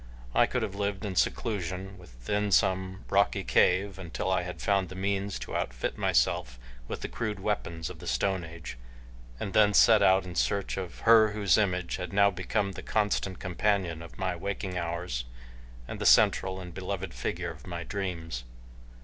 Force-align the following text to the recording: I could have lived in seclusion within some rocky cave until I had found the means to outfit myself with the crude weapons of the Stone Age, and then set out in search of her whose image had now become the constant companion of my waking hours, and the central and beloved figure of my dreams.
I 0.33 0.47
could 0.47 0.63
have 0.63 0.73
lived 0.73 1.05
in 1.05 1.15
seclusion 1.15 1.95
within 1.99 2.51
some 2.51 3.05
rocky 3.07 3.43
cave 3.43 3.99
until 3.99 4.31
I 4.31 4.41
had 4.41 4.59
found 4.59 4.89
the 4.89 4.95
means 4.95 5.37
to 5.37 5.55
outfit 5.55 5.95
myself 5.95 6.57
with 6.87 7.01
the 7.01 7.07
crude 7.07 7.39
weapons 7.39 7.87
of 7.87 7.99
the 7.99 8.07
Stone 8.07 8.43
Age, 8.43 8.79
and 9.39 9.53
then 9.53 9.75
set 9.75 10.01
out 10.01 10.25
in 10.25 10.33
search 10.33 10.75
of 10.75 11.01
her 11.01 11.33
whose 11.33 11.55
image 11.55 11.97
had 11.97 12.13
now 12.13 12.31
become 12.31 12.71
the 12.71 12.81
constant 12.81 13.37
companion 13.37 14.01
of 14.01 14.17
my 14.17 14.35
waking 14.35 14.75
hours, 14.75 15.23
and 15.87 15.99
the 16.01 16.07
central 16.07 16.59
and 16.59 16.73
beloved 16.73 17.13
figure 17.13 17.51
of 17.51 17.67
my 17.67 17.83
dreams. 17.83 18.43